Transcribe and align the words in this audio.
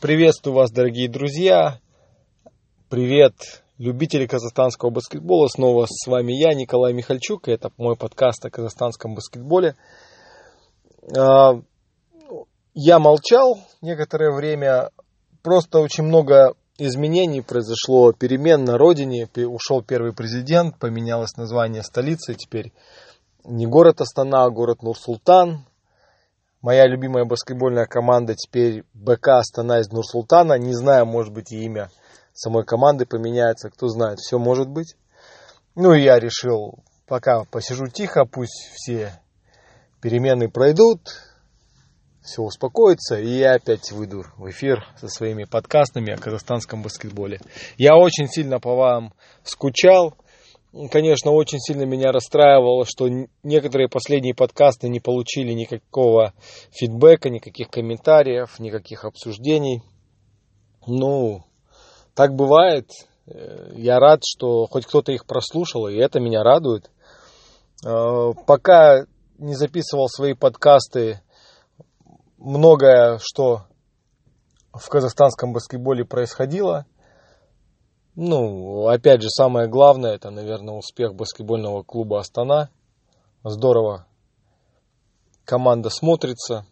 Приветствую 0.00 0.54
вас, 0.54 0.70
дорогие 0.70 1.08
друзья. 1.10 1.78
Привет, 2.88 3.34
любители 3.76 4.26
казахстанского 4.26 4.90
баскетбола. 4.90 5.48
Снова 5.48 5.86
с 5.86 6.06
вами 6.06 6.32
я, 6.32 6.54
Николай 6.54 6.94
Михальчук. 6.94 7.48
И 7.48 7.52
это 7.52 7.70
мой 7.76 7.94
подкаст 7.94 8.44
о 8.46 8.50
казахстанском 8.50 9.14
баскетболе. 9.14 9.76
А, 11.16 11.60
я 12.72 12.98
молчал 12.98 13.58
некоторое 13.82 14.34
время. 14.34 14.90
Просто 15.42 15.80
очень 15.80 16.04
много 16.04 16.54
изменений 16.78 17.42
произошло, 17.42 18.12
перемен 18.12 18.64
на 18.64 18.78
родине. 18.78 19.28
Ушел 19.36 19.82
первый 19.82 20.14
президент, 20.14 20.78
поменялось 20.78 21.36
название 21.36 21.82
столицы. 21.82 22.34
Теперь 22.34 22.72
не 23.44 23.66
город 23.66 24.00
Астана, 24.00 24.44
а 24.44 24.50
город 24.50 24.82
Нур-Султан. 24.82 25.66
Моя 26.64 26.86
любимая 26.86 27.26
баскетбольная 27.26 27.84
команда 27.84 28.34
теперь 28.34 28.84
БК 28.94 29.40
Астана 29.40 29.80
из 29.80 29.90
Нур-Султана. 29.90 30.54
Не 30.54 30.72
знаю, 30.72 31.04
может 31.04 31.30
быть 31.30 31.52
и 31.52 31.62
имя 31.62 31.90
самой 32.32 32.64
команды 32.64 33.04
поменяется, 33.04 33.68
кто 33.68 33.88
знает, 33.88 34.18
все 34.18 34.38
может 34.38 34.70
быть. 34.70 34.96
Ну 35.74 35.92
и 35.92 36.00
я 36.00 36.18
решил, 36.18 36.78
пока 37.06 37.44
посижу 37.44 37.88
тихо, 37.88 38.24
пусть 38.24 38.70
все 38.72 39.12
перемены 40.00 40.48
пройдут, 40.48 41.00
все 42.22 42.40
успокоится, 42.40 43.20
и 43.20 43.28
я 43.28 43.56
опять 43.56 43.92
выйду 43.92 44.24
в 44.38 44.48
эфир 44.48 44.86
со 44.98 45.08
своими 45.08 45.44
подкастами 45.44 46.14
о 46.14 46.16
казахстанском 46.16 46.80
баскетболе. 46.80 47.40
Я 47.76 47.94
очень 47.94 48.26
сильно 48.26 48.58
по 48.58 48.74
вам 48.74 49.12
скучал, 49.42 50.14
конечно, 50.90 51.30
очень 51.30 51.58
сильно 51.60 51.84
меня 51.84 52.12
расстраивало, 52.12 52.84
что 52.84 53.08
некоторые 53.42 53.88
последние 53.88 54.34
подкасты 54.34 54.88
не 54.88 55.00
получили 55.00 55.52
никакого 55.52 56.32
фидбэка, 56.70 57.30
никаких 57.30 57.70
комментариев, 57.70 58.58
никаких 58.58 59.04
обсуждений. 59.04 59.82
Ну, 60.86 61.44
так 62.14 62.34
бывает. 62.34 62.88
Э, 63.26 63.72
я 63.74 63.98
рад, 63.98 64.20
что 64.24 64.66
хоть 64.66 64.86
кто-то 64.86 65.12
их 65.12 65.26
прослушал, 65.26 65.88
и 65.88 65.96
это 65.96 66.20
меня 66.20 66.42
радует. 66.42 66.90
Э, 67.84 68.32
пока 68.46 69.06
не 69.38 69.54
записывал 69.54 70.08
свои 70.08 70.34
подкасты, 70.34 71.20
многое, 72.38 73.18
что 73.22 73.62
в 74.72 74.88
казахстанском 74.88 75.52
баскетболе 75.52 76.04
происходило– 76.04 76.86
ну, 78.16 78.86
опять 78.88 79.22
же, 79.22 79.28
самое 79.28 79.68
главное, 79.68 80.14
это, 80.14 80.30
наверное, 80.30 80.74
успех 80.74 81.14
баскетбольного 81.14 81.82
клуба 81.82 82.20
Астана. 82.20 82.70
Здорово. 83.42 84.06
Команда 85.44 85.90
смотрится. 85.90 86.64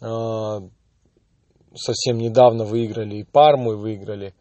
А, 0.00 0.60
совсем 1.74 2.18
недавно 2.18 2.64
выиграли 2.64 3.16
и 3.16 3.24
Парму, 3.24 3.72
и 3.72 3.76
выиграли 3.76 4.34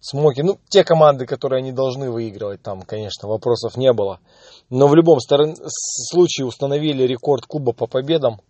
Смоки. 0.00 0.42
Ну, 0.42 0.58
те 0.68 0.84
команды, 0.84 1.24
которые 1.24 1.60
они 1.60 1.72
должны 1.72 2.10
выигрывать, 2.10 2.62
там, 2.62 2.82
конечно, 2.82 3.26
вопросов 3.26 3.78
не 3.78 3.90
было. 3.94 4.20
Но 4.68 4.86
в 4.86 4.94
любом 4.94 5.18
случае 5.20 6.46
установили 6.46 7.04
рекорд 7.04 7.46
клуба 7.46 7.72
по 7.72 7.86
победам. 7.86 8.42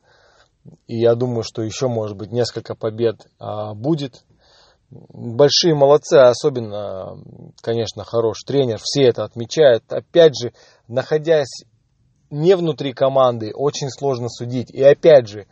И 0.89 0.99
я 0.99 1.15
думаю, 1.15 1.45
что 1.45 1.63
еще, 1.63 1.87
может 1.87 2.17
быть, 2.17 2.33
несколько 2.33 2.75
побед 2.75 3.29
а, 3.39 3.75
будет 3.75 4.25
большие 5.13 5.75
молодцы, 5.75 6.15
особенно, 6.15 7.19
конечно, 7.61 8.05
хороший 8.05 8.47
тренер, 8.47 8.79
все 8.83 9.05
это 9.05 9.25
отмечают. 9.25 9.85
Опять 9.93 10.35
же, 10.41 10.53
находясь 10.89 11.65
не 12.31 12.57
внутри 12.57 12.93
команды, 12.93 13.53
очень 13.55 13.91
сложно 13.91 14.29
судить. 14.29 14.71
И 14.71 14.83
опять 14.83 15.29
же, 15.29 15.47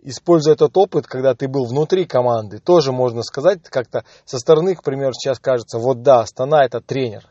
используя 0.00 0.54
этот 0.54 0.76
опыт, 0.76 1.06
когда 1.06 1.34
ты 1.34 1.48
был 1.48 1.64
внутри 1.66 2.06
команды, 2.06 2.58
тоже 2.58 2.92
можно 2.92 3.22
сказать, 3.22 3.62
как-то 3.64 4.04
со 4.24 4.38
стороны, 4.38 4.74
к 4.74 4.82
примеру, 4.82 5.12
сейчас 5.12 5.38
кажется, 5.38 5.78
вот 5.78 6.02
да, 6.02 6.20
Астана 6.20 6.64
это 6.64 6.80
тренер. 6.80 7.28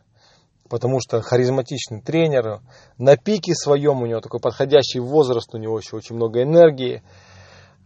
Потому 0.69 0.99
что 0.99 1.21
харизматичный 1.21 2.01
тренер, 2.01 2.59
на 2.97 3.15
пике 3.15 3.55
своем 3.55 4.01
у 4.01 4.05
него 4.05 4.19
такой 4.19 4.41
подходящий 4.41 4.99
возраст, 4.99 5.53
у 5.53 5.57
него 5.57 5.77
еще 5.77 5.95
очень 5.95 6.15
много 6.15 6.43
энергии. 6.43 7.03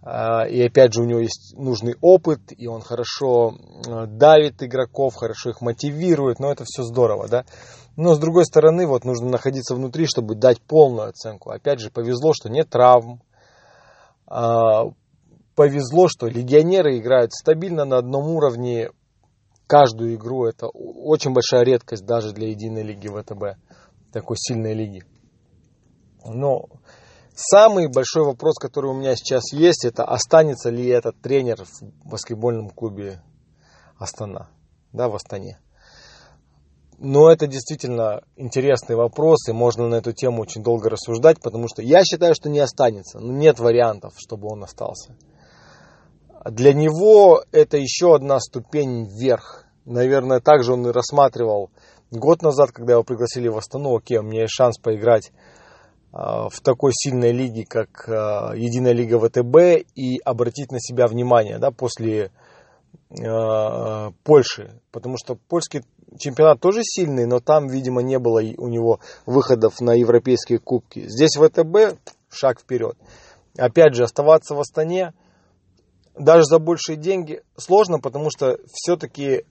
А, 0.04 0.46
и 0.48 0.62
опять 0.62 0.94
же 0.94 1.02
у 1.02 1.06
него 1.06 1.20
есть 1.20 1.54
нужный 1.56 1.96
опыт, 2.02 2.40
и 2.50 2.68
он 2.68 2.82
хорошо 2.82 3.54
а, 3.88 4.08
давит 4.08 4.64
игроков, 4.64 5.16
хорошо 5.16 5.52
их 5.52 5.62
мотивирует, 5.62 6.40
но 6.40 6.52
это 6.52 6.64
все 6.66 6.84
здорово, 6.84 7.28
да. 7.28 7.46
Но 7.98 8.16
с 8.16 8.20
другой 8.20 8.46
стороны, 8.46 8.88
вот 8.88 9.06
нужно 9.06 9.30
находиться 9.30 9.76
внутри, 9.76 10.08
чтобы 10.08 10.36
дать 10.36 10.62
полную 10.62 11.10
оценку. 11.10 11.52
Опять 11.52 11.80
же, 11.80 11.92
повезло, 11.92 12.34
что 12.34 12.50
нет 12.50 12.70
травм. 12.70 13.22
А, 14.26 14.86
повезло, 15.56 16.08
что 16.08 16.28
легионеры 16.28 16.98
играют 16.98 17.34
стабильно 17.34 17.86
на 17.86 17.98
одном 17.98 18.28
уровне 18.28 18.90
каждую 19.68 20.16
игру. 20.16 20.46
Это 20.46 20.68
очень 20.68 21.34
большая 21.34 21.64
редкость 21.64 22.06
даже 22.06 22.32
для 22.32 22.50
единой 22.50 22.82
лиги 22.82 23.08
ВТБ, 23.08 23.60
такой 24.12 24.38
сильной 24.38 24.74
лиги. 24.74 25.04
Но 26.26 26.66
Самый 27.44 27.88
большой 27.88 28.24
вопрос, 28.24 28.60
который 28.60 28.92
у 28.92 28.94
меня 28.94 29.16
сейчас 29.16 29.52
есть, 29.52 29.84
это 29.84 30.04
останется 30.04 30.70
ли 30.70 30.88
этот 30.88 31.20
тренер 31.22 31.66
в 31.66 32.08
баскетбольном 32.08 32.70
клубе 32.70 33.24
Астана, 33.98 34.50
да, 34.94 35.10
в 35.10 35.16
Астане. 35.16 35.60
Но 37.00 37.32
это 37.32 37.48
действительно 37.48 38.22
интересный 38.36 38.96
вопрос, 38.96 39.50
и 39.50 39.54
можно 39.54 39.88
на 39.88 39.96
эту 39.96 40.14
тему 40.14 40.44
очень 40.44 40.62
долго 40.62 40.88
рассуждать, 40.88 41.42
потому 41.42 41.68
что 41.68 41.82
я 41.82 42.04
считаю, 42.04 42.36
что 42.36 42.48
не 42.48 42.60
останется. 42.60 43.18
Но 43.18 43.34
нет 43.34 43.58
вариантов, 43.60 44.14
чтобы 44.18 44.48
он 44.48 44.64
остался. 44.64 45.16
Для 46.46 46.74
него 46.74 47.44
это 47.52 47.78
еще 47.78 48.14
одна 48.14 48.40
ступень 48.40 49.06
вверх. 49.08 49.66
Наверное, 49.86 50.42
также 50.42 50.74
он 50.74 50.86
и 50.86 50.92
рассматривал 50.92 51.72
год 52.12 52.44
назад, 52.44 52.72
когда 52.72 52.94
его 52.94 53.04
пригласили 53.04 53.48
в 53.48 53.58
Астану, 53.58 53.96
окей, 53.96 54.20
у 54.20 54.24
меня 54.24 54.42
есть 54.42 54.54
шанс 54.54 54.78
поиграть 54.78 55.32
в 56.12 56.62
такой 56.62 56.92
сильной 56.94 57.32
лиге, 57.32 57.66
как 57.66 58.10
а, 58.10 58.54
Единая 58.54 58.92
лига 58.92 59.18
ВТБ, 59.20 59.88
и 59.96 60.20
обратить 60.26 60.72
на 60.72 60.80
себя 60.80 61.08
внимание 61.08 61.58
да, 61.58 61.72
после 61.72 62.32
а, 63.26 64.12
Польши. 64.24 64.82
Потому 64.92 65.16
что 65.18 65.36
польский 65.36 65.84
чемпионат 66.20 66.60
тоже 66.60 66.82
сильный, 66.84 67.26
но 67.26 67.40
там, 67.40 67.68
видимо, 67.68 68.02
не 68.02 68.20
было 68.20 68.42
у 68.58 68.68
него 68.68 69.00
выходов 69.26 69.80
на 69.80 69.94
европейские 69.94 70.60
кубки. 70.60 71.08
Здесь 71.08 71.38
ВТБ 71.38 71.98
шаг 72.30 72.60
вперед. 72.60 72.98
Опять 73.58 73.96
же, 73.96 74.04
оставаться 74.04 74.56
в 74.56 74.60
Астане 74.60 75.14
даже 76.18 76.44
за 76.44 76.60
большие 76.60 76.98
деньги 76.98 77.42
сложно, 77.58 78.00
потому 78.00 78.30
что 78.30 78.58
все-таки 78.74 79.46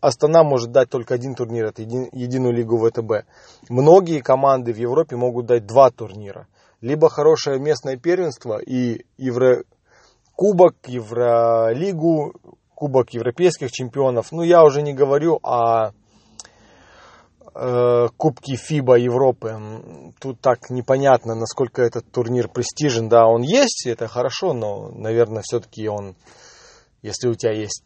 Астана 0.00 0.44
может 0.44 0.70
дать 0.70 0.90
только 0.90 1.14
один 1.14 1.34
турнир, 1.34 1.66
это 1.66 1.82
еди, 1.82 2.08
единую 2.12 2.54
лигу 2.54 2.78
ВТБ. 2.78 3.26
Многие 3.68 4.20
команды 4.20 4.72
в 4.72 4.76
Европе 4.76 5.16
могут 5.16 5.46
дать 5.46 5.66
два 5.66 5.90
турнира. 5.90 6.46
Либо 6.80 7.08
хорошее 7.08 7.58
местное 7.58 7.96
первенство 7.96 8.58
и 8.58 9.04
Еврокубок, 9.16 10.76
Евролигу, 10.86 12.34
Кубок 12.74 13.10
европейских 13.10 13.72
чемпионов. 13.72 14.30
Ну, 14.30 14.42
я 14.42 14.62
уже 14.62 14.82
не 14.82 14.94
говорю 14.94 15.40
о 15.42 15.90
э, 17.52 18.06
Кубке 18.16 18.54
ФИБА 18.54 18.98
Европы. 18.98 20.12
Тут 20.20 20.40
так 20.40 20.70
непонятно, 20.70 21.34
насколько 21.34 21.82
этот 21.82 22.08
турнир 22.12 22.46
престижен. 22.46 23.08
Да, 23.08 23.26
он 23.26 23.42
есть, 23.42 23.84
это 23.84 24.06
хорошо, 24.06 24.52
но, 24.52 24.90
наверное, 24.90 25.42
все-таки 25.42 25.88
он, 25.88 26.14
если 27.02 27.26
у 27.26 27.34
тебя 27.34 27.52
есть 27.52 27.82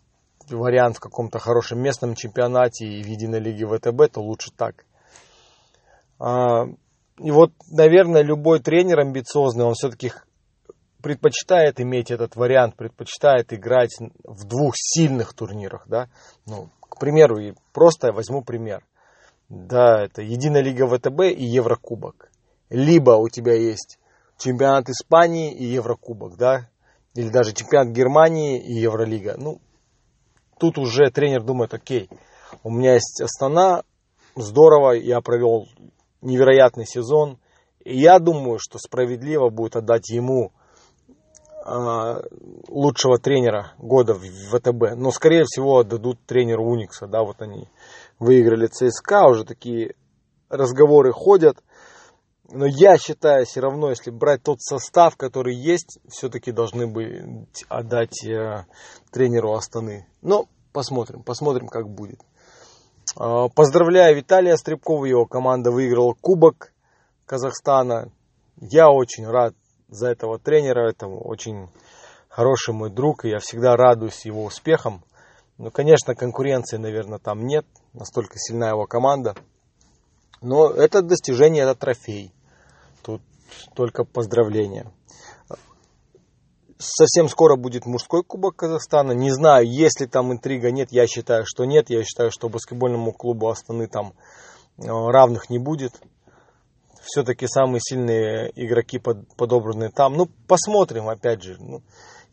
вариант 0.50 0.96
в 0.96 1.00
каком-то 1.00 1.38
хорошем 1.38 1.80
местном 1.80 2.14
чемпионате 2.14 2.86
и 2.86 3.02
в 3.02 3.06
единой 3.06 3.40
лиге 3.40 3.66
ВТБ, 3.66 4.12
то 4.12 4.20
лучше 4.20 4.50
так. 4.56 4.84
А, 6.18 6.64
и 7.18 7.30
вот, 7.30 7.52
наверное, 7.70 8.22
любой 8.22 8.60
тренер 8.60 9.00
амбициозный, 9.00 9.64
он 9.64 9.74
все-таки 9.74 10.12
предпочитает 11.02 11.80
иметь 11.80 12.10
этот 12.10 12.36
вариант, 12.36 12.76
предпочитает 12.76 13.52
играть 13.52 13.96
в 14.24 14.46
двух 14.46 14.74
сильных 14.76 15.34
турнирах, 15.34 15.84
да. 15.88 16.08
Ну, 16.46 16.70
к 16.80 16.98
примеру, 16.98 17.38
и 17.38 17.54
просто 17.72 18.08
я 18.08 18.12
возьму 18.12 18.42
пример. 18.42 18.84
Да, 19.48 20.04
это 20.04 20.22
Единая 20.22 20.62
лига 20.62 20.86
ВТБ 20.86 21.36
и 21.36 21.44
Еврокубок. 21.44 22.30
Либо 22.70 23.12
у 23.12 23.28
тебя 23.28 23.54
есть 23.54 23.98
чемпионат 24.38 24.88
Испании 24.88 25.52
и 25.52 25.64
Еврокубок, 25.64 26.36
да, 26.36 26.68
или 27.14 27.28
даже 27.28 27.52
чемпионат 27.52 27.94
Германии 27.94 28.58
и 28.58 28.72
Евролига. 28.72 29.34
Ну, 29.36 29.60
тут 30.62 30.78
уже 30.78 31.10
тренер 31.10 31.42
думает, 31.42 31.74
окей, 31.74 32.08
у 32.62 32.70
меня 32.70 32.94
есть 32.94 33.20
Астана, 33.20 33.82
здорово, 34.36 34.92
я 34.92 35.20
провел 35.20 35.66
невероятный 36.20 36.86
сезон. 36.86 37.38
И 37.80 37.98
я 37.98 38.20
думаю, 38.20 38.60
что 38.60 38.78
справедливо 38.78 39.48
будет 39.48 39.74
отдать 39.74 40.08
ему 40.08 40.52
э, 41.66 42.22
лучшего 42.68 43.18
тренера 43.18 43.72
года 43.76 44.14
в 44.14 44.22
ВТБ. 44.22 44.94
Но, 44.94 45.10
скорее 45.10 45.42
всего, 45.46 45.78
отдадут 45.78 46.24
тренеру 46.26 46.64
Уникса. 46.64 47.08
Да, 47.08 47.24
вот 47.24 47.42
они 47.42 47.68
выиграли 48.20 48.68
ЦСКА, 48.68 49.26
уже 49.26 49.44
такие 49.44 49.96
разговоры 50.48 51.10
ходят. 51.10 51.56
Но 52.54 52.66
я 52.66 52.98
считаю, 52.98 53.46
все 53.46 53.60
равно, 53.60 53.88
если 53.88 54.10
брать 54.10 54.42
тот 54.42 54.60
состав, 54.60 55.16
который 55.16 55.56
есть, 55.56 55.98
все-таки 56.10 56.52
должны 56.52 56.86
бы 56.86 57.46
отдать 57.70 58.22
э, 58.26 58.66
тренеру 59.10 59.54
Астаны. 59.54 60.06
Но 60.20 60.44
посмотрим, 60.74 61.22
посмотрим, 61.22 61.68
как 61.68 61.88
будет. 61.88 62.20
Э, 63.18 63.48
поздравляю 63.54 64.14
Виталия 64.16 64.56
Стребкова, 64.56 65.06
его 65.06 65.24
команда 65.24 65.70
выиграла 65.70 66.12
Кубок 66.12 66.74
Казахстана. 67.24 68.12
Я 68.60 68.90
очень 68.90 69.26
рад 69.26 69.54
за 69.88 70.08
этого 70.08 70.38
тренера, 70.38 70.90
это 70.90 71.06
очень 71.06 71.70
хороший 72.28 72.74
мой 72.74 72.90
друг, 72.90 73.24
и 73.24 73.30
я 73.30 73.38
всегда 73.38 73.76
радуюсь 73.76 74.26
его 74.26 74.44
успехам. 74.44 75.02
Но, 75.56 75.70
конечно, 75.70 76.14
конкуренции, 76.14 76.76
наверное, 76.76 77.18
там 77.18 77.46
нет, 77.46 77.64
настолько 77.94 78.34
сильна 78.36 78.68
его 78.68 78.84
команда. 78.84 79.36
Но 80.42 80.68
это 80.68 81.00
достижение, 81.00 81.62
это 81.62 81.74
трофей. 81.74 82.30
Тут 83.02 83.22
только 83.74 84.04
поздравления. 84.04 84.90
Совсем 86.78 87.28
скоро 87.28 87.56
будет 87.56 87.86
мужской 87.86 88.24
кубок 88.24 88.56
Казахстана. 88.56 89.12
Не 89.12 89.30
знаю, 89.30 89.66
есть 89.66 90.00
ли 90.00 90.06
там 90.06 90.32
интрига, 90.32 90.72
нет. 90.72 90.90
Я 90.90 91.06
считаю, 91.06 91.44
что 91.46 91.64
нет. 91.64 91.90
Я 91.90 92.02
считаю, 92.02 92.30
что 92.32 92.48
баскетбольному 92.48 93.12
клубу 93.12 93.48
Астаны 93.48 93.86
там 93.86 94.14
э, 94.78 94.86
равных 94.86 95.48
не 95.48 95.58
будет. 95.58 95.92
Все-таки 97.02 97.46
самые 97.46 97.80
сильные 97.80 98.50
игроки 98.56 98.98
подобраны 98.98 99.90
там. 99.90 100.14
Ну, 100.14 100.28
посмотрим, 100.48 101.08
опять 101.08 101.42
же. 101.42 101.56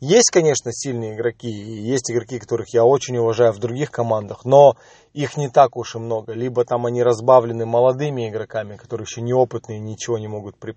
Есть, 0.00 0.30
конечно, 0.30 0.72
сильные 0.72 1.14
игроки, 1.14 1.48
и 1.48 1.82
есть 1.82 2.10
игроки, 2.10 2.38
которых 2.38 2.72
я 2.72 2.84
очень 2.84 3.18
уважаю 3.18 3.52
в 3.52 3.58
других 3.58 3.90
командах, 3.90 4.46
но 4.46 4.74
их 5.12 5.36
не 5.36 5.50
так 5.50 5.76
уж 5.76 5.94
и 5.94 5.98
много. 5.98 6.32
Либо 6.32 6.64
там 6.64 6.86
они 6.86 7.02
разбавлены 7.02 7.66
молодыми 7.66 8.28
игроками, 8.28 8.76
которые 8.76 9.04
еще 9.04 9.20
неопытные, 9.20 9.78
ничего 9.78 10.18
не 10.18 10.26
могут 10.26 10.56
при, 10.56 10.74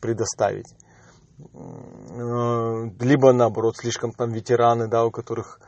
предоставить. 0.00 0.66
Либо 3.00 3.32
наоборот, 3.32 3.76
слишком 3.76 4.12
там 4.12 4.32
ветераны, 4.32 4.88
да, 4.88 5.04
у 5.04 5.12
которых 5.12 5.60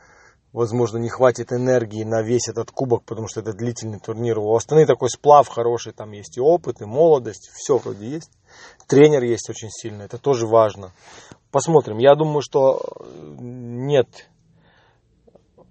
возможно, 0.53 0.97
не 0.97 1.09
хватит 1.09 1.51
энергии 1.51 2.03
на 2.03 2.21
весь 2.21 2.47
этот 2.49 2.71
кубок, 2.71 3.03
потому 3.03 3.27
что 3.27 3.41
это 3.41 3.53
длительный 3.53 3.99
турнир. 3.99 4.39
У 4.39 4.55
Астаны 4.55 4.85
такой 4.85 5.09
сплав 5.09 5.47
хороший, 5.47 5.93
там 5.93 6.11
есть 6.11 6.37
и 6.37 6.41
опыт, 6.41 6.81
и 6.81 6.85
молодость, 6.85 7.49
все 7.53 7.77
вроде 7.77 8.07
есть. 8.07 8.31
Тренер 8.87 9.23
есть 9.23 9.49
очень 9.49 9.69
сильный, 9.69 10.05
это 10.05 10.17
тоже 10.17 10.47
важно. 10.47 10.91
Посмотрим. 11.51 11.97
Я 11.97 12.15
думаю, 12.15 12.41
что 12.41 12.81
нет 13.39 14.29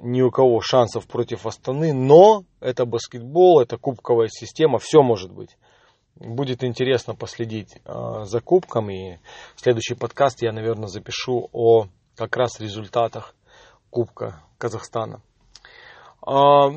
ни 0.00 0.22
у 0.22 0.30
кого 0.30 0.60
шансов 0.60 1.06
против 1.06 1.46
Астаны, 1.46 1.92
но 1.92 2.44
это 2.60 2.84
баскетбол, 2.84 3.60
это 3.60 3.78
кубковая 3.78 4.28
система, 4.28 4.78
все 4.78 5.02
может 5.02 5.32
быть. 5.32 5.56
Будет 6.16 6.64
интересно 6.64 7.14
последить 7.14 7.76
э, 7.84 8.24
за 8.24 8.40
кубком, 8.40 8.90
и 8.90 9.18
следующий 9.56 9.94
подкаст 9.94 10.42
я, 10.42 10.52
наверное, 10.52 10.88
запишу 10.88 11.48
о 11.52 11.88
как 12.14 12.36
раз 12.36 12.58
результатах 12.60 13.34
Кубка 13.90 14.42
Казахстана. 14.56 15.20
Э, 16.26 16.70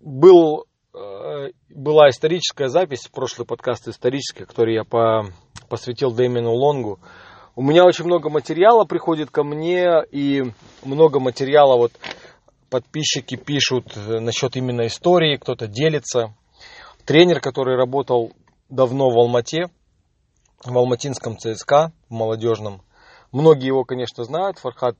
был, 0.00 0.64
э, 0.94 1.50
была 1.68 2.08
историческая 2.08 2.68
запись, 2.68 3.08
прошлый 3.08 3.46
подкаст 3.46 3.88
исторический, 3.88 4.44
который 4.44 4.74
я 4.74 4.84
по, 4.84 5.26
посвятил 5.68 6.12
Дэмину 6.12 6.52
Лонгу. 6.52 6.98
У 7.58 7.62
меня 7.62 7.86
очень 7.86 8.04
много 8.04 8.28
материала 8.28 8.84
приходит 8.84 9.30
ко 9.30 9.42
мне, 9.42 10.04
и 10.10 10.44
много 10.84 11.20
материала 11.20 11.78
вот 11.78 11.92
подписчики 12.68 13.36
пишут 13.36 13.96
насчет 13.96 14.56
именно 14.56 14.86
истории, 14.86 15.38
кто-то 15.38 15.66
делится. 15.66 16.34
Тренер, 17.06 17.40
который 17.40 17.78
работал 17.78 18.32
давно 18.68 19.08
в 19.08 19.16
Алмате, 19.16 19.70
в 20.66 20.76
Алматинском 20.76 21.38
ЦСКА, 21.38 21.92
в 22.10 22.12
молодежном. 22.12 22.82
Многие 23.32 23.68
его, 23.68 23.84
конечно, 23.84 24.24
знают, 24.24 24.58
Фархат 24.58 24.96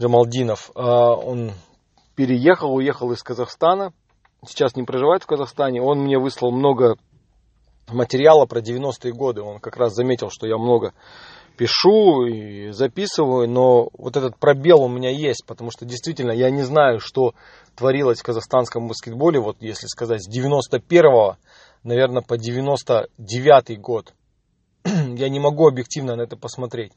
Джамалдинов. 0.00 0.72
А, 0.74 1.12
он 1.12 1.52
переехал, 2.16 2.74
уехал 2.74 3.12
из 3.12 3.22
Казахстана, 3.22 3.92
сейчас 4.44 4.74
не 4.74 4.82
проживает 4.82 5.22
в 5.22 5.26
Казахстане. 5.26 5.80
Он 5.80 6.00
мне 6.00 6.18
выслал 6.18 6.50
много 6.50 6.96
материала 7.86 8.46
про 8.46 8.60
90-е 8.60 9.12
годы. 9.12 9.42
Он 9.42 9.60
как 9.60 9.76
раз 9.76 9.94
заметил, 9.94 10.30
что 10.30 10.48
я 10.48 10.58
много 10.58 10.92
пишу 11.56 12.26
и 12.26 12.70
записываю, 12.70 13.48
но 13.48 13.88
вот 13.96 14.16
этот 14.16 14.38
пробел 14.38 14.82
у 14.82 14.88
меня 14.88 15.10
есть, 15.10 15.44
потому 15.46 15.70
что 15.70 15.84
действительно 15.84 16.32
я 16.32 16.50
не 16.50 16.62
знаю, 16.62 17.00
что 17.00 17.34
творилось 17.76 18.20
в 18.20 18.24
казахстанском 18.24 18.88
баскетболе, 18.88 19.40
вот 19.40 19.56
если 19.60 19.86
сказать, 19.86 20.22
с 20.22 20.28
91 20.28 21.36
наверное, 21.84 22.22
по 22.22 22.36
99 22.36 23.80
год. 23.80 24.12
я 24.84 25.28
не 25.28 25.38
могу 25.38 25.68
объективно 25.68 26.16
на 26.16 26.22
это 26.22 26.36
посмотреть. 26.36 26.92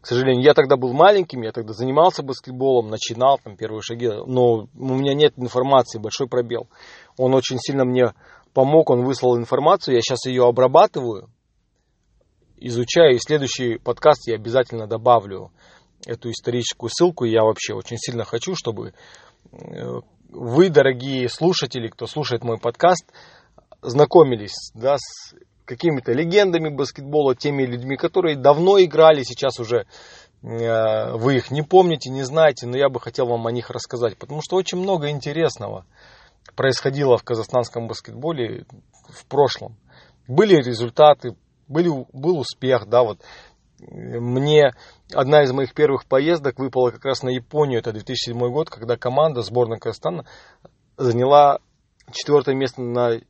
К 0.00 0.06
сожалению, 0.06 0.44
я 0.44 0.54
тогда 0.54 0.76
был 0.76 0.92
маленьким, 0.92 1.42
я 1.42 1.52
тогда 1.52 1.72
занимался 1.74 2.22
баскетболом, 2.22 2.90
начинал 2.90 3.38
там 3.42 3.56
первые 3.56 3.82
шаги, 3.82 4.08
но 4.08 4.66
у 4.74 4.94
меня 4.94 5.14
нет 5.14 5.34
информации, 5.36 6.00
большой 6.00 6.28
пробел. 6.28 6.68
Он 7.16 7.34
очень 7.34 7.58
сильно 7.58 7.84
мне 7.84 8.12
помог, 8.52 8.90
он 8.90 9.04
выслал 9.04 9.36
информацию, 9.36 9.94
я 9.94 10.00
сейчас 10.00 10.26
ее 10.26 10.44
обрабатываю, 10.44 11.30
изучаю, 12.66 13.16
и 13.16 13.18
следующий 13.18 13.78
подкаст 13.78 14.28
я 14.28 14.36
обязательно 14.36 14.86
добавлю 14.86 15.50
эту 16.06 16.30
историческую 16.30 16.90
ссылку. 16.90 17.24
Я 17.24 17.42
вообще 17.42 17.74
очень 17.74 17.98
сильно 17.98 18.24
хочу, 18.24 18.54
чтобы 18.54 18.94
э, 19.52 20.00
вы, 20.30 20.68
дорогие 20.70 21.28
слушатели, 21.28 21.88
кто 21.88 22.06
слушает 22.06 22.44
мой 22.44 22.58
подкаст, 22.58 23.04
знакомились 23.82 24.70
да, 24.74 24.96
с 24.98 25.34
какими-то 25.64 26.12
легендами 26.12 26.68
баскетбола, 26.68 27.34
теми 27.34 27.64
людьми, 27.64 27.96
которые 27.96 28.36
давно 28.36 28.80
играли, 28.82 29.22
сейчас 29.22 29.58
уже 29.58 29.86
э, 30.42 31.16
вы 31.16 31.36
их 31.36 31.50
не 31.50 31.62
помните, 31.62 32.10
не 32.10 32.22
знаете, 32.22 32.66
но 32.66 32.76
я 32.76 32.88
бы 32.88 33.00
хотел 33.00 33.26
вам 33.26 33.46
о 33.46 33.52
них 33.52 33.70
рассказать, 33.70 34.16
потому 34.16 34.40
что 34.42 34.56
очень 34.56 34.78
много 34.78 35.10
интересного 35.10 35.84
происходило 36.56 37.16
в 37.16 37.24
казахстанском 37.24 37.88
баскетболе 37.88 38.66
в 39.08 39.26
прошлом. 39.26 39.76
Были 40.28 40.56
результаты, 40.56 41.34
были, 41.72 41.88
был 42.12 42.38
успех, 42.38 42.86
да, 42.86 43.02
вот 43.02 43.20
мне 43.80 44.72
одна 45.12 45.42
из 45.42 45.52
моих 45.52 45.74
первых 45.74 46.06
поездок 46.06 46.58
выпала 46.58 46.90
как 46.90 47.04
раз 47.04 47.22
на 47.22 47.30
Японию, 47.30 47.80
это 47.80 47.92
2007 47.92 48.38
год, 48.50 48.70
когда 48.70 48.96
команда 48.96 49.42
сборная 49.42 49.78
Казахстана 49.78 50.24
заняла 50.96 51.58
четвертое 52.12 52.54
место 52.54 52.80
на 52.82 53.20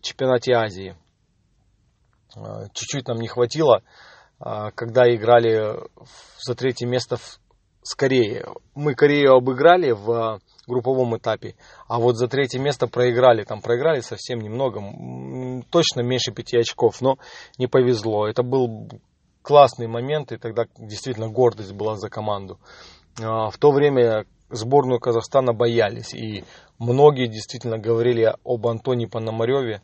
чемпионате 0.00 0.52
Азии. 0.54 0.96
А, 2.36 2.68
чуть-чуть 2.72 3.06
нам 3.06 3.18
не 3.18 3.28
хватило, 3.28 3.82
а, 4.40 4.70
когда 4.72 5.12
играли 5.14 5.78
за 6.44 6.54
третье 6.54 6.86
место 6.86 7.18
с 7.82 7.94
Кореей. 7.94 8.44
Мы 8.74 8.94
Корею 8.94 9.34
обыграли 9.34 9.92
в 9.92 10.40
групповом 10.66 11.16
этапе, 11.16 11.54
а 11.88 11.98
вот 11.98 12.16
за 12.16 12.28
третье 12.28 12.58
место 12.58 12.86
проиграли. 12.86 13.44
Там 13.44 13.60
проиграли 13.60 14.00
совсем 14.00 14.40
немного, 14.40 14.80
точно 15.70 16.00
меньше 16.02 16.32
пяти 16.32 16.58
очков, 16.58 17.00
но 17.00 17.18
не 17.58 17.66
повезло. 17.66 18.26
Это 18.26 18.42
был 18.42 18.88
классный 19.42 19.86
момент, 19.86 20.32
и 20.32 20.38
тогда 20.38 20.64
действительно 20.78 21.28
гордость 21.28 21.72
была 21.72 21.96
за 21.96 22.08
команду. 22.08 22.58
А, 23.22 23.50
в 23.50 23.58
то 23.58 23.70
время 23.70 24.24
сборную 24.50 25.00
Казахстана 25.00 25.52
боялись, 25.52 26.14
и 26.14 26.44
многие 26.78 27.26
действительно 27.26 27.78
говорили 27.78 28.34
об 28.44 28.66
Антоне 28.66 29.06
Пономареве, 29.06 29.82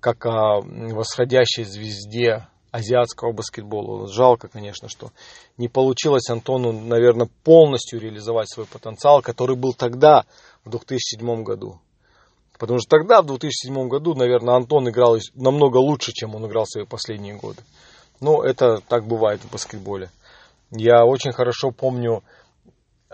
как 0.00 0.24
о 0.26 0.60
восходящей 0.60 1.64
звезде 1.64 2.46
азиатского 2.76 3.32
баскетбола. 3.32 4.06
Жалко, 4.06 4.48
конечно, 4.48 4.88
что 4.88 5.10
не 5.56 5.68
получилось 5.68 6.28
Антону, 6.28 6.72
наверное, 6.72 7.28
полностью 7.42 8.00
реализовать 8.00 8.50
свой 8.50 8.66
потенциал, 8.66 9.22
который 9.22 9.56
был 9.56 9.72
тогда, 9.72 10.24
в 10.64 10.70
2007 10.70 11.42
году. 11.42 11.80
Потому 12.58 12.78
что 12.78 12.88
тогда, 12.88 13.22
в 13.22 13.26
2007 13.26 13.88
году, 13.88 14.14
наверное, 14.14 14.56
Антон 14.56 14.88
играл 14.88 15.16
намного 15.34 15.78
лучше, 15.78 16.12
чем 16.12 16.34
он 16.34 16.46
играл 16.46 16.64
в 16.64 16.70
свои 16.70 16.84
последние 16.84 17.36
годы. 17.36 17.62
Ну, 18.20 18.42
это 18.42 18.80
так 18.88 19.06
бывает 19.06 19.40
в 19.42 19.50
баскетболе. 19.50 20.10
Я 20.70 21.04
очень 21.04 21.32
хорошо 21.32 21.70
помню 21.70 22.22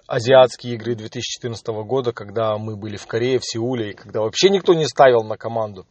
азиатские 0.07 0.75
игры 0.75 0.95
2014 0.95 1.67
года, 1.85 2.13
когда 2.13 2.57
мы 2.57 2.77
были 2.77 2.97
в 2.97 3.07
Корее, 3.07 3.39
в 3.39 3.45
Сеуле, 3.45 3.91
и 3.91 3.95
когда 3.95 4.21
вообще 4.21 4.49
никто 4.49 4.75
не 4.75 4.87
ставил 4.87 5.23
на 5.23 5.37
команду 5.37 5.87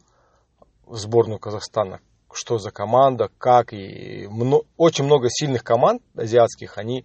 в 0.86 0.96
сборную 0.96 1.38
Казахстана 1.38 2.00
что 2.34 2.58
за 2.58 2.70
команда, 2.70 3.30
как. 3.38 3.72
И 3.72 4.28
очень 4.76 5.04
много 5.04 5.28
сильных 5.30 5.64
команд 5.64 6.02
азиатских, 6.16 6.78
они 6.78 7.04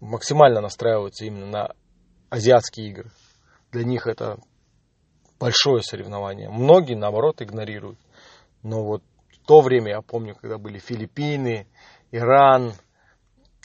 максимально 0.00 0.60
настраиваются 0.60 1.24
именно 1.24 1.46
на 1.46 1.74
азиатские 2.30 2.88
игры. 2.88 3.10
Для 3.72 3.84
них 3.84 4.06
это 4.06 4.38
большое 5.38 5.82
соревнование. 5.82 6.48
Многие, 6.48 6.94
наоборот, 6.94 7.42
игнорируют. 7.42 7.98
Но 8.62 8.84
вот 8.84 9.02
в 9.30 9.46
то 9.46 9.60
время, 9.60 9.90
я 9.92 10.02
помню, 10.02 10.34
когда 10.34 10.58
были 10.58 10.78
Филиппины, 10.78 11.66
Иран, 12.10 12.72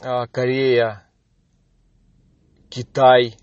а, 0.01 0.27
Корея, 0.27 1.03
Китай. 2.69 3.37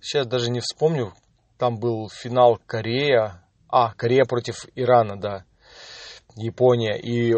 Сейчас 0.00 0.26
даже 0.26 0.50
не 0.50 0.60
вспомню. 0.60 1.12
Там 1.58 1.78
был 1.78 2.08
финал 2.08 2.60
Корея. 2.66 3.44
А, 3.68 3.92
Корея 3.94 4.24
против 4.24 4.66
Ирана, 4.74 5.18
да. 5.20 5.44
Япония. 6.38 6.96
И 6.96 7.34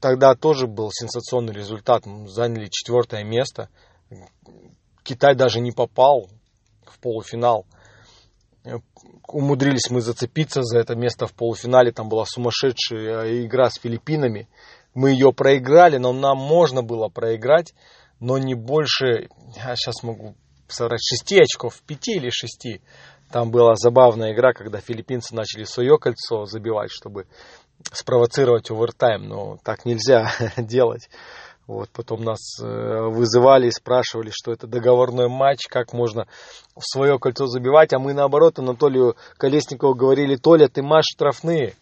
тогда 0.00 0.34
тоже 0.34 0.66
был 0.66 0.90
сенсационный 0.92 1.52
результат. 1.52 2.06
Мы 2.06 2.28
заняли 2.28 2.68
четвертое 2.70 3.24
место. 3.24 3.68
Китай 5.02 5.34
даже 5.34 5.60
не 5.60 5.72
попал 5.72 6.28
в 6.84 6.98
полуфинал. 7.00 7.66
Умудрились 9.28 9.90
мы 9.90 10.00
зацепиться 10.00 10.62
за 10.62 10.78
это 10.78 10.94
место 10.94 11.26
в 11.26 11.32
полуфинале. 11.32 11.92
Там 11.92 12.08
была 12.08 12.24
сумасшедшая 12.26 13.44
игра 13.44 13.70
с 13.70 13.78
Филиппинами. 13.78 14.48
Мы 14.94 15.10
ее 15.10 15.32
проиграли, 15.32 15.98
но 15.98 16.12
нам 16.12 16.38
можно 16.38 16.82
было 16.82 17.08
проиграть, 17.08 17.74
но 18.18 18.38
не 18.38 18.54
больше, 18.54 19.28
я 19.56 19.76
сейчас 19.76 20.02
могу 20.02 20.34
соврать, 20.66 21.00
6 21.00 21.40
очков, 21.40 21.80
5 21.86 22.08
или 22.08 22.30
6. 22.30 22.80
Там 23.30 23.52
была 23.52 23.76
забавная 23.76 24.32
игра, 24.32 24.52
когда 24.52 24.80
филиппинцы 24.80 25.34
начали 25.34 25.64
свое 25.64 25.98
кольцо 25.98 26.46
забивать, 26.46 26.90
чтобы 26.90 27.26
спровоцировать 27.92 28.70
овертайм, 28.70 29.28
но 29.28 29.58
так 29.62 29.84
нельзя 29.84 30.30
делать. 30.56 31.08
Вот, 31.66 31.88
потом 31.90 32.24
нас 32.24 32.58
э, 32.60 32.64
вызывали 32.64 33.68
и 33.68 33.70
спрашивали, 33.70 34.30
что 34.32 34.50
это 34.52 34.66
договорной 34.66 35.28
матч, 35.28 35.68
как 35.68 35.92
можно 35.92 36.26
в 36.74 36.82
свое 36.82 37.18
кольцо 37.20 37.46
забивать, 37.46 37.92
а 37.92 38.00
мы 38.00 38.12
наоборот 38.12 38.58
Анатолию 38.58 39.14
Колесникову 39.36 39.94
говорили, 39.94 40.34
Толя, 40.34 40.68
ты 40.68 40.82
маш 40.82 41.04
штрафные 41.14 41.74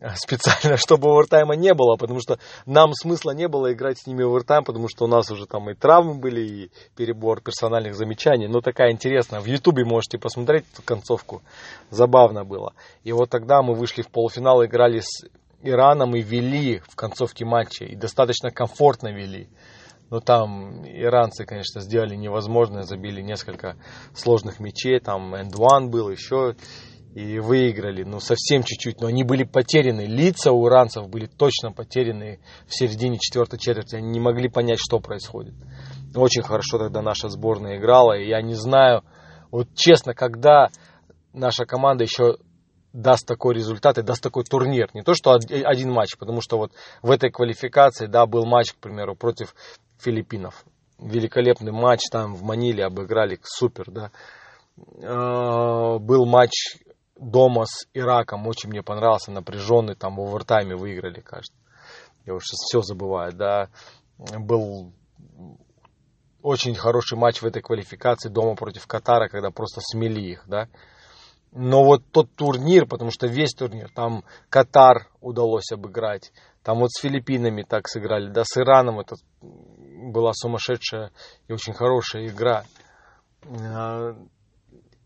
специально, 0.16 0.76
чтобы 0.76 1.10
овертайма 1.10 1.56
не 1.56 1.74
было, 1.74 1.96
потому 1.96 2.20
что 2.20 2.38
нам 2.66 2.92
смысла 2.92 3.32
не 3.32 3.48
было 3.48 3.72
играть 3.72 3.98
с 3.98 4.06
ними 4.06 4.24
овертайм, 4.24 4.64
потому 4.64 4.88
что 4.88 5.04
у 5.04 5.08
нас 5.08 5.30
уже 5.30 5.46
там 5.46 5.68
и 5.70 5.74
травмы 5.74 6.14
были, 6.14 6.40
и 6.40 6.70
перебор 6.96 7.40
персональных 7.40 7.94
замечаний. 7.94 8.48
Но 8.48 8.60
такая 8.60 8.92
интересная. 8.92 9.40
В 9.40 9.46
Ютубе 9.46 9.84
можете 9.84 10.18
посмотреть 10.18 10.64
эту 10.72 10.82
концовку. 10.82 11.42
Забавно 11.90 12.44
было. 12.44 12.74
И 13.02 13.12
вот 13.12 13.30
тогда 13.30 13.62
мы 13.62 13.74
вышли 13.74 14.02
в 14.02 14.08
полуфинал, 14.08 14.64
играли 14.64 15.00
с 15.00 15.26
Ираном 15.62 16.14
и 16.14 16.22
вели 16.22 16.80
в 16.88 16.94
концовке 16.94 17.44
матча. 17.44 17.84
И 17.84 17.96
достаточно 17.96 18.50
комфортно 18.50 19.08
вели. 19.08 19.48
Но 20.10 20.20
там 20.20 20.86
иранцы, 20.86 21.44
конечно, 21.44 21.82
сделали 21.82 22.14
невозможное, 22.14 22.84
забили 22.84 23.20
несколько 23.20 23.76
сложных 24.14 24.58
мячей, 24.58 25.00
там 25.00 25.34
end 25.34 25.52
one 25.52 25.88
был, 25.88 26.08
еще 26.08 26.54
и 27.14 27.38
выиграли, 27.38 28.02
ну 28.04 28.20
совсем 28.20 28.62
чуть-чуть, 28.62 29.00
но 29.00 29.06
они 29.06 29.24
были 29.24 29.44
потеряны, 29.44 30.02
лица 30.06 30.52
у 30.52 30.68
иранцев 30.68 31.08
были 31.08 31.26
точно 31.26 31.72
потеряны 31.72 32.40
в 32.66 32.74
середине 32.74 33.18
четвертой 33.18 33.58
четверти, 33.58 33.96
они 33.96 34.08
не 34.08 34.20
могли 34.20 34.48
понять, 34.48 34.78
что 34.80 35.00
происходит. 35.00 35.54
Очень 36.14 36.42
хорошо 36.42 36.78
тогда 36.78 37.02
наша 37.02 37.28
сборная 37.28 37.78
играла, 37.78 38.16
и 38.16 38.28
я 38.28 38.42
не 38.42 38.54
знаю, 38.54 39.02
вот 39.50 39.68
честно, 39.74 40.14
когда 40.14 40.68
наша 41.32 41.64
команда 41.64 42.04
еще 42.04 42.36
даст 42.92 43.26
такой 43.26 43.54
результат 43.54 43.98
и 43.98 44.02
даст 44.02 44.22
такой 44.22 44.44
турнир. 44.44 44.88
Не 44.94 45.02
то, 45.02 45.14
что 45.14 45.32
один 45.32 45.92
матч, 45.92 46.16
потому 46.18 46.40
что 46.40 46.58
вот 46.58 46.72
в 47.02 47.10
этой 47.10 47.30
квалификации, 47.30 48.06
да, 48.06 48.26
был 48.26 48.44
матч, 48.44 48.72
к 48.72 48.76
примеру, 48.76 49.14
против 49.14 49.54
Филиппинов. 50.00 50.64
Великолепный 50.98 51.72
матч 51.72 52.00
там 52.10 52.34
в 52.34 52.42
Маниле 52.42 52.84
обыграли, 52.84 53.38
супер, 53.42 53.90
да. 53.90 54.10
А, 55.02 55.98
был 55.98 56.24
матч 56.26 56.52
дома 57.18 57.64
с 57.66 57.86
Ираком 57.94 58.46
очень 58.46 58.70
мне 58.70 58.82
понравился, 58.82 59.30
напряженный, 59.30 59.94
там 59.94 60.16
в 60.16 60.20
овертайме 60.20 60.76
выиграли, 60.76 61.20
кажется. 61.20 61.56
Я 62.24 62.34
уже 62.34 62.46
все 62.46 62.82
забываю, 62.82 63.32
да. 63.32 63.68
Был 64.18 64.92
очень 66.42 66.74
хороший 66.74 67.18
матч 67.18 67.42
в 67.42 67.46
этой 67.46 67.62
квалификации 67.62 68.28
дома 68.28 68.54
против 68.54 68.86
Катара, 68.86 69.28
когда 69.28 69.50
просто 69.50 69.80
смели 69.80 70.20
их, 70.20 70.44
да. 70.46 70.68
Но 71.52 71.82
вот 71.82 72.02
тот 72.12 72.30
турнир, 72.34 72.86
потому 72.86 73.10
что 73.10 73.26
весь 73.26 73.54
турнир, 73.54 73.90
там 73.90 74.24
Катар 74.50 75.08
удалось 75.20 75.72
обыграть, 75.72 76.32
там 76.62 76.78
вот 76.80 76.90
с 76.92 77.00
Филиппинами 77.00 77.62
так 77.62 77.88
сыграли, 77.88 78.30
да, 78.30 78.42
с 78.44 78.58
Ираном 78.58 79.00
это 79.00 79.16
была 79.40 80.32
сумасшедшая 80.34 81.10
и 81.48 81.52
очень 81.52 81.72
хорошая 81.72 82.26
игра. 82.26 82.64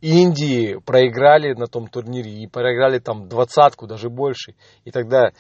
Индии 0.03 0.81
проиграли 0.85 1.55
на 1.55 1.69
том 1.69 1.87
турнире 1.87 2.31
и 2.43 2.49
проиграли 2.49 2.99
там 2.99 3.29
двадцатку, 3.29 3.87
даже 3.87 4.11
больше. 4.11 4.57
И 4.85 4.91
тогда 4.91 5.31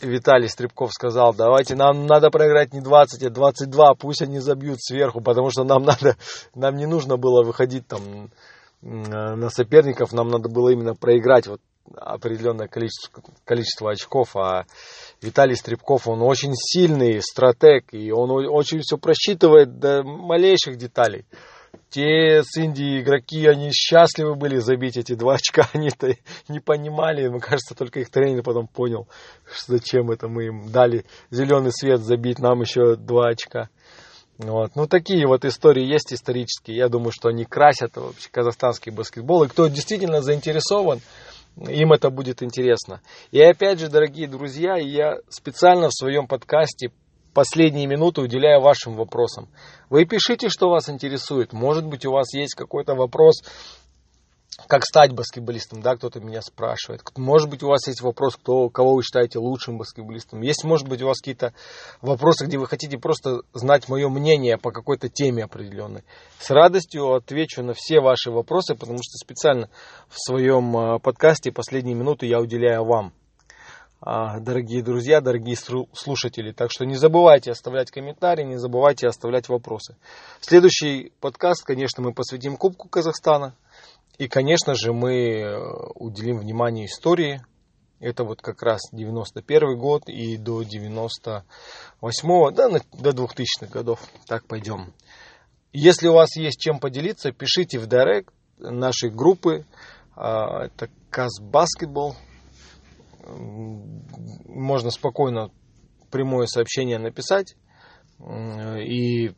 Виталий 0.00 0.48
Стребков 0.48 0.92
сказал, 0.92 1.34
давайте 1.34 1.76
нам 1.76 2.06
надо 2.06 2.30
проиграть 2.30 2.72
не 2.72 2.80
20, 2.80 3.22
а 3.22 3.28
22, 3.28 3.94
пусть 3.96 4.22
они 4.22 4.38
забьют 4.38 4.80
сверху, 4.80 5.20
потому 5.20 5.50
что 5.50 5.64
нам 5.64 5.82
надо, 5.84 6.16
нам 6.54 6.76
не 6.76 6.86
нужно 6.86 7.18
было 7.18 7.44
выходить 7.44 7.86
там 7.86 8.30
на 8.80 9.50
соперников, 9.50 10.12
нам 10.12 10.28
надо 10.28 10.48
было 10.48 10.70
именно 10.70 10.94
проиграть 10.94 11.46
вот 11.46 11.60
определенное 11.94 12.66
количество, 12.66 13.22
количество 13.44 13.90
очков, 13.90 14.36
а 14.36 14.64
Виталий 15.20 15.54
Стребков, 15.54 16.08
он 16.08 16.22
очень 16.22 16.54
сильный 16.54 17.20
стратег, 17.20 17.92
и 17.92 18.10
он 18.10 18.30
очень 18.30 18.80
все 18.80 18.96
просчитывает 18.96 19.78
до 19.78 20.02
малейших 20.02 20.76
деталей 20.78 21.26
те 21.90 22.42
с 22.42 22.56
Индии 22.56 23.00
игроки, 23.00 23.46
они 23.46 23.70
счастливы 23.72 24.36
были 24.36 24.58
забить 24.58 24.96
эти 24.96 25.14
два 25.14 25.34
очка, 25.34 25.68
они-то 25.72 26.14
не 26.48 26.60
понимали, 26.60 27.28
мне 27.28 27.40
кажется, 27.40 27.74
только 27.74 28.00
их 28.00 28.10
тренер 28.10 28.42
потом 28.42 28.66
понял, 28.68 29.08
зачем 29.66 30.10
это 30.10 30.28
мы 30.28 30.46
им 30.46 30.70
дали 30.70 31.04
зеленый 31.30 31.72
свет 31.72 32.00
забить 32.00 32.38
нам 32.38 32.60
еще 32.60 32.96
два 32.96 33.28
очка. 33.28 33.68
Вот. 34.38 34.74
Ну, 34.74 34.86
такие 34.86 35.26
вот 35.26 35.44
истории 35.44 35.84
есть 35.84 36.14
исторические. 36.14 36.78
Я 36.78 36.88
думаю, 36.88 37.12
что 37.12 37.28
они 37.28 37.44
красят 37.44 37.96
вообще 37.96 38.30
казахстанский 38.30 38.90
баскетбол. 38.90 39.44
И 39.44 39.48
кто 39.48 39.66
действительно 39.66 40.22
заинтересован, 40.22 41.00
им 41.58 41.92
это 41.92 42.08
будет 42.08 42.42
интересно. 42.42 43.02
И 43.32 43.42
опять 43.42 43.80
же, 43.80 43.88
дорогие 43.88 44.26
друзья, 44.28 44.76
я 44.78 45.18
специально 45.28 45.88
в 45.88 45.94
своем 45.94 46.26
подкасте 46.26 46.90
последние 47.32 47.86
минуты 47.86 48.20
уделяю 48.20 48.60
вашим 48.60 48.94
вопросам. 48.94 49.48
Вы 49.88 50.04
пишите, 50.04 50.48
что 50.48 50.70
вас 50.70 50.88
интересует. 50.88 51.52
Может 51.52 51.86
быть, 51.86 52.04
у 52.06 52.12
вас 52.12 52.34
есть 52.34 52.54
какой-то 52.54 52.94
вопрос, 52.94 53.42
как 54.66 54.84
стать 54.84 55.12
баскетболистом, 55.12 55.80
да, 55.80 55.96
кто-то 55.96 56.20
меня 56.20 56.42
спрашивает. 56.42 57.02
Может 57.16 57.48
быть, 57.48 57.62
у 57.62 57.68
вас 57.68 57.86
есть 57.86 58.02
вопрос, 58.02 58.36
кто, 58.36 58.68
кого 58.68 58.94
вы 58.94 59.02
считаете 59.02 59.38
лучшим 59.38 59.78
баскетболистом. 59.78 60.42
Есть, 60.42 60.64
может 60.64 60.88
быть, 60.88 61.02
у 61.02 61.06
вас 61.06 61.18
какие-то 61.18 61.54
вопросы, 62.00 62.46
где 62.46 62.58
вы 62.58 62.66
хотите 62.66 62.98
просто 62.98 63.40
знать 63.52 63.88
мое 63.88 64.08
мнение 64.08 64.58
по 64.58 64.70
какой-то 64.70 65.08
теме 65.08 65.44
определенной. 65.44 66.04
С 66.38 66.50
радостью 66.50 67.14
отвечу 67.14 67.62
на 67.62 67.74
все 67.74 68.00
ваши 68.00 68.30
вопросы, 68.30 68.74
потому 68.74 68.98
что 68.98 69.16
специально 69.16 69.70
в 70.08 70.18
своем 70.18 70.76
э, 70.76 70.98
подкасте 71.00 71.52
последние 71.52 71.94
минуты 71.94 72.26
я 72.26 72.40
уделяю 72.40 72.84
вам. 72.84 73.12
А, 74.02 74.40
дорогие 74.40 74.82
друзья, 74.82 75.20
дорогие 75.20 75.56
слушатели. 75.56 76.52
Так 76.52 76.70
что 76.72 76.86
не 76.86 76.94
забывайте 76.94 77.50
оставлять 77.50 77.90
комментарии, 77.90 78.44
не 78.44 78.56
забывайте 78.56 79.06
оставлять 79.06 79.50
вопросы. 79.50 79.94
Следующий 80.40 81.12
подкаст, 81.20 81.64
конечно, 81.64 82.02
мы 82.02 82.14
посвятим 82.14 82.56
Кубку 82.56 82.88
Казахстана. 82.88 83.54
И, 84.16 84.26
конечно 84.26 84.74
же, 84.74 84.94
мы 84.94 85.42
э, 85.42 85.54
уделим 85.96 86.38
внимание 86.38 86.86
истории. 86.86 87.42
Это 87.98 88.24
вот 88.24 88.40
как 88.40 88.62
раз 88.62 88.80
91 88.90 89.76
год 89.76 90.08
и 90.08 90.38
до 90.38 90.62
98 90.62 92.54
да, 92.54 92.70
до 92.70 93.10
2000-х 93.10 93.66
годов. 93.66 94.00
Так 94.26 94.46
пойдем. 94.46 94.94
Если 95.74 96.08
у 96.08 96.14
вас 96.14 96.36
есть 96.36 96.58
чем 96.58 96.78
поделиться, 96.78 97.32
пишите 97.32 97.78
в 97.78 97.86
директ 97.86 98.32
нашей 98.56 99.10
группы. 99.10 99.66
А, 100.16 100.64
это 100.64 100.88
Казбаскетбол 101.10 102.16
можно 103.26 104.90
спокойно 104.90 105.50
прямое 106.10 106.46
сообщение 106.46 106.98
написать. 106.98 107.56
И 108.20 109.32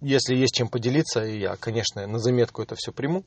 если 0.00 0.36
есть 0.36 0.54
чем 0.54 0.68
поделиться, 0.68 1.20
я, 1.20 1.56
конечно, 1.56 2.06
на 2.06 2.18
заметку 2.18 2.62
это 2.62 2.74
все 2.76 2.92
приму. 2.92 3.24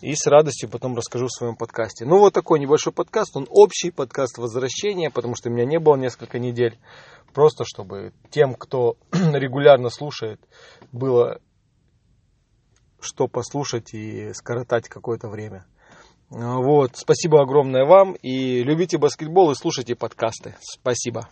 И 0.00 0.14
с 0.14 0.26
радостью 0.26 0.68
потом 0.68 0.94
расскажу 0.94 1.26
в 1.28 1.32
своем 1.32 1.56
подкасте. 1.56 2.04
Ну, 2.04 2.18
вот 2.18 2.34
такой 2.34 2.60
небольшой 2.60 2.92
подкаст. 2.92 3.36
Он 3.36 3.46
общий 3.48 3.90
подкаст 3.90 4.36
возвращения, 4.36 5.10
потому 5.10 5.34
что 5.34 5.48
меня 5.48 5.64
не 5.64 5.78
было 5.78 5.96
несколько 5.96 6.38
недель. 6.38 6.78
Просто 7.32 7.64
чтобы 7.64 8.12
тем, 8.30 8.54
кто 8.54 8.98
регулярно 9.12 9.88
слушает, 9.88 10.40
было 10.92 11.40
что 13.00 13.28
послушать 13.28 13.94
и 13.94 14.32
скоротать 14.34 14.88
какое-то 14.88 15.28
время. 15.28 15.64
Вот. 16.30 16.96
Спасибо 16.96 17.42
огромное 17.42 17.84
вам. 17.84 18.14
И 18.14 18.62
любите 18.62 18.98
баскетбол 18.98 19.52
и 19.52 19.54
слушайте 19.54 19.94
подкасты. 19.94 20.56
Спасибо. 20.60 21.28